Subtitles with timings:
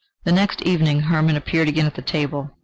[0.23, 2.49] The next evening Hermann appeared again at the table.